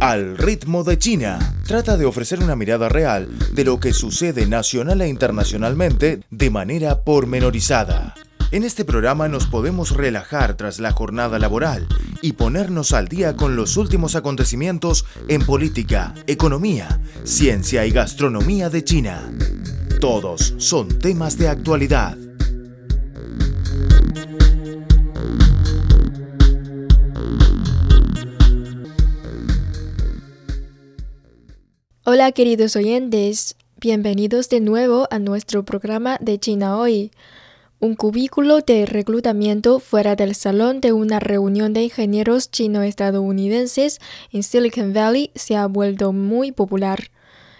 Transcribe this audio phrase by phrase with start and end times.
[0.00, 1.38] Al ritmo de China.
[1.66, 7.04] Trata de ofrecer una mirada real de lo que sucede nacional e internacionalmente de manera
[7.04, 8.14] pormenorizada.
[8.50, 11.86] En este programa nos podemos relajar tras la jornada laboral
[12.22, 18.82] y ponernos al día con los últimos acontecimientos en política, economía, ciencia y gastronomía de
[18.82, 19.30] China.
[20.00, 22.16] Todos son temas de actualidad.
[32.12, 37.12] Hola queridos oyentes, bienvenidos de nuevo a nuestro programa de China Hoy.
[37.78, 44.00] Un cubículo de reclutamiento fuera del salón de una reunión de ingenieros chino-estadounidenses
[44.32, 47.12] en Silicon Valley se ha vuelto muy popular.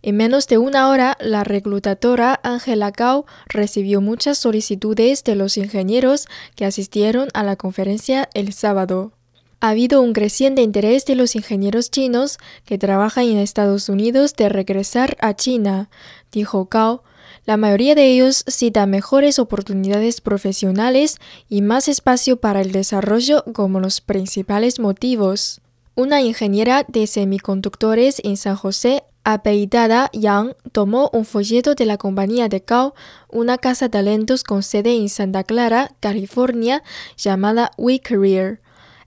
[0.00, 6.26] En menos de una hora, la reclutadora Angela Gao recibió muchas solicitudes de los ingenieros
[6.54, 9.15] que asistieron a la conferencia el sábado.
[9.60, 14.48] Ha habido un creciente interés de los ingenieros chinos que trabajan en Estados Unidos de
[14.48, 15.88] regresar a China,
[16.30, 17.02] dijo Cao.
[17.46, 21.16] La mayoría de ellos cita mejores oportunidades profesionales
[21.48, 25.60] y más espacio para el desarrollo como los principales motivos.
[25.94, 32.48] Una ingeniera de semiconductores en San José, apellidada Yang, tomó un folleto de la compañía
[32.48, 32.94] de Cao,
[33.30, 36.82] una casa de talentos con sede en Santa Clara, California,
[37.16, 38.60] llamada WeCareer.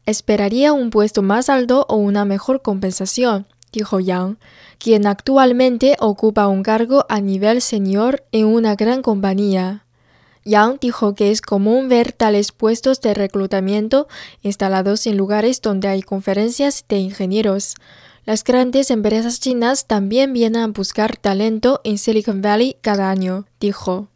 [0.05, 4.37] Esperaría un puesto más alto o una mejor compensación, dijo Yang,
[4.77, 9.85] quien actualmente ocupa un cargo a nivel senior en una gran compañía.
[10.45, 14.07] Yang dijo que es común ver tales puestos de reclutamiento
[14.41, 17.75] instalados en lugares donde hay conferencias de ingenieros.
[18.25, 24.07] Las grandes empresas chinas también vienen a buscar talento en Silicon Valley cada año, dijo.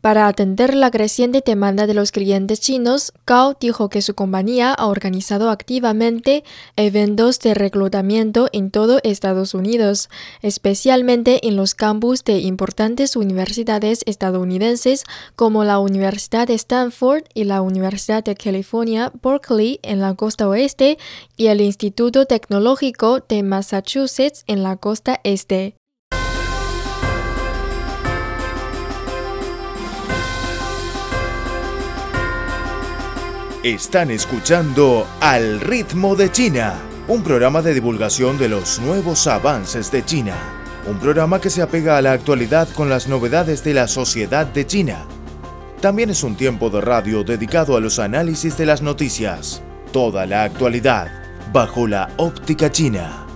[0.00, 4.86] Para atender la creciente demanda de los clientes chinos, Gao dijo que su compañía ha
[4.86, 6.44] organizado activamente
[6.76, 10.08] eventos de reclutamiento en todo Estados Unidos,
[10.40, 15.02] especialmente en los campus de importantes universidades estadounidenses
[15.34, 20.96] como la Universidad de Stanford y la Universidad de California, Berkeley en la costa oeste
[21.36, 25.77] y el Instituto Tecnológico de Massachusetts en la costa este.
[33.64, 36.74] Están escuchando Al ritmo de China,
[37.08, 40.36] un programa de divulgación de los nuevos avances de China.
[40.86, 44.64] Un programa que se apega a la actualidad con las novedades de la sociedad de
[44.64, 45.06] China.
[45.80, 49.60] También es un tiempo de radio dedicado a los análisis de las noticias.
[49.92, 51.08] Toda la actualidad
[51.52, 53.27] bajo la óptica china.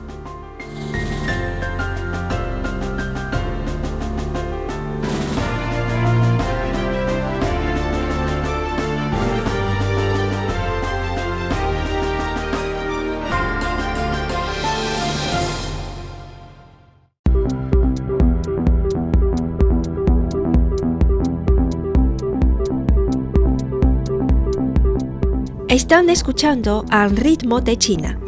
[25.72, 28.18] Están escuchando Al ritmo de China,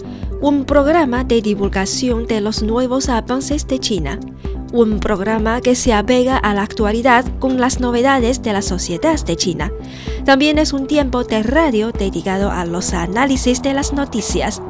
[0.40, 4.18] un programa de divulgación de los nuevos avances de China,
[4.72, 9.36] un programa que se apega a la actualidad con las novedades de la sociedad de
[9.36, 9.70] China.
[10.24, 14.62] También es un tiempo de radio dedicado a los análisis de las noticias,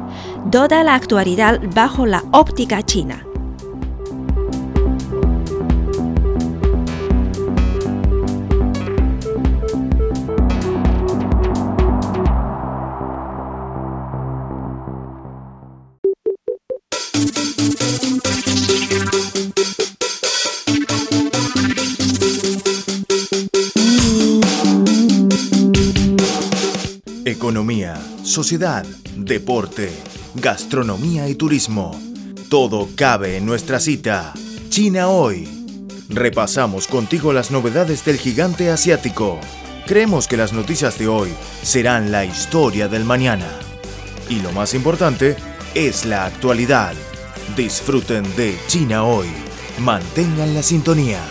[0.51, 3.25] toda la actualidad bajo la óptica china.
[27.27, 29.91] Economía, sociedad, deporte,
[30.35, 31.99] gastronomía y turismo.
[32.51, 34.31] Todo cabe en nuestra cita.
[34.69, 35.49] China hoy.
[36.07, 39.39] Repasamos contigo las novedades del gigante asiático.
[39.87, 43.49] Creemos que las noticias de hoy serán la historia del mañana.
[44.29, 45.35] Y lo más importante
[45.73, 46.93] es la actualidad.
[47.57, 49.29] Disfruten de China hoy.
[49.79, 51.21] Mantengan la sintonía.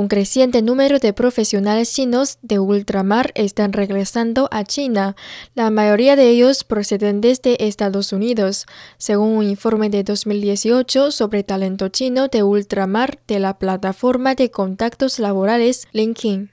[0.00, 5.14] Un creciente número de profesionales chinos de ultramar están regresando a China,
[5.54, 8.64] la mayoría de ellos procedentes de Estados Unidos,
[8.96, 15.18] según un informe de 2018 sobre talento chino de ultramar de la plataforma de contactos
[15.18, 16.50] laborales LinkedIn.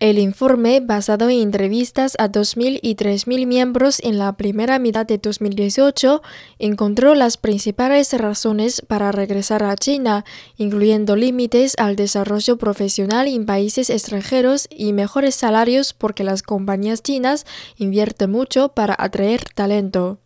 [0.00, 5.18] El informe, basado en entrevistas a 2.000 y 3.000 miembros en la primera mitad de
[5.18, 6.22] 2018,
[6.58, 10.24] encontró las principales razones para regresar a China,
[10.56, 17.44] incluyendo límites al desarrollo profesional en países extranjeros y mejores salarios porque las compañías chinas
[17.76, 20.18] invierten mucho para atraer talento.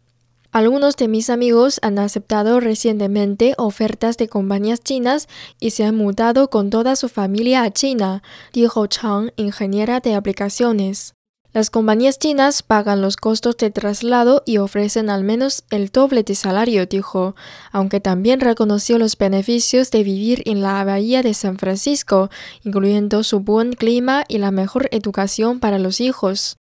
[0.54, 5.26] Algunos de mis amigos han aceptado recientemente ofertas de compañías chinas
[5.58, 8.22] y se han mudado con toda su familia a China,
[8.52, 11.16] dijo Chang, ingeniera de aplicaciones.
[11.52, 16.36] Las compañías chinas pagan los costos de traslado y ofrecen al menos el doble de
[16.36, 17.34] salario, dijo,
[17.72, 22.30] aunque también reconoció los beneficios de vivir en la bahía de San Francisco,
[22.62, 26.58] incluyendo su buen clima y la mejor educación para los hijos.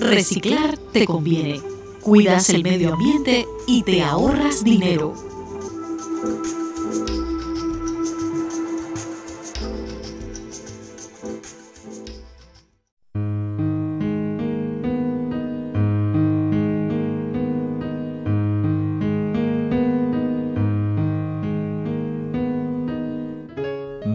[0.00, 1.60] Reciclar te conviene.
[2.00, 5.12] Cuidas el medio ambiente y te ahorras dinero.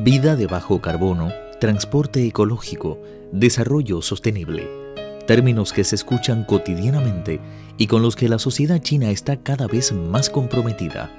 [0.03, 1.31] Vida de bajo carbono,
[1.61, 2.97] transporte ecológico,
[3.31, 4.84] desarrollo sostenible
[5.25, 7.39] términos que se escuchan cotidianamente
[7.77, 11.12] y con los que la sociedad china está cada vez más comprometida.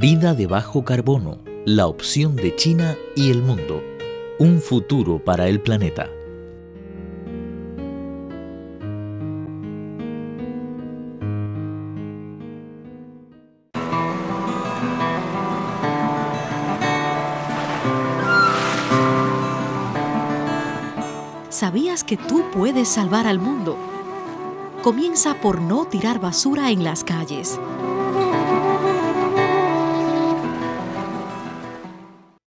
[0.00, 3.82] Vida de bajo carbono, la opción de China y el mundo.
[4.38, 6.08] Un futuro para el planeta.
[21.54, 23.76] ¿Sabías que tú puedes salvar al mundo?
[24.82, 27.60] Comienza por no tirar basura en las calles.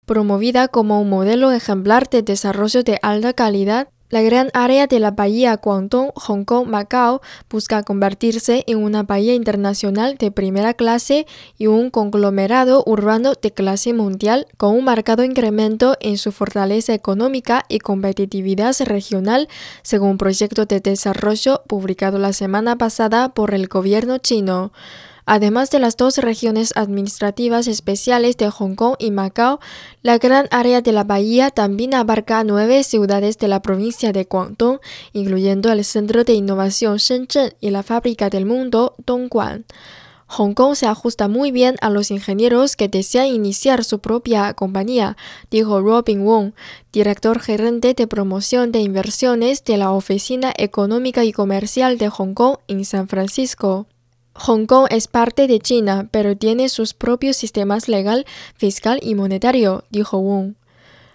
[0.06, 5.12] Promovida como un modelo ejemplar de desarrollo de alta calidad, la gran área de la
[5.12, 11.28] bahía Guangdong, Hong Kong, Macao busca convertirse en una bahía internacional de primera clase
[11.58, 17.66] y un conglomerado urbano de clase mundial con un marcado incremento en su fortaleza económica
[17.68, 19.50] y competitividad regional,
[19.82, 24.72] según proyecto de desarrollo publicado la semana pasada por el gobierno chino.
[25.30, 29.60] Además de las dos regiones administrativas especiales de Hong Kong y Macao,
[30.02, 34.80] la gran área de la bahía también abarca nueve ciudades de la provincia de Guangdong,
[35.12, 39.66] incluyendo el Centro de Innovación Shenzhen y la Fábrica del Mundo Dongguan.
[40.28, 45.18] Hong Kong se ajusta muy bien a los ingenieros que desean iniciar su propia compañía,
[45.52, 46.54] dijo Robin Wong,
[46.94, 52.60] director gerente de promoción de inversiones de la Oficina Económica y Comercial de Hong Kong
[52.70, 53.88] en San Francisco.
[54.40, 58.26] Hong Kong es parte de China, pero tiene sus propios sistemas legal,
[58.56, 60.54] fiscal y monetario, dijo Wong.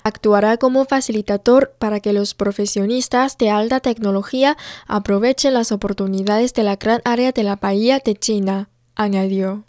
[0.02, 4.56] Actuará como facilitador para que los profesionistas de alta tecnología
[4.88, 9.64] aprovechen las oportunidades de la gran área de la bahía de China, añadió.